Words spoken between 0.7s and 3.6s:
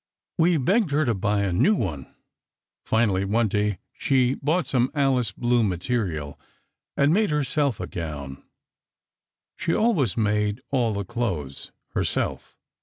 her to buy a new one. Finally, one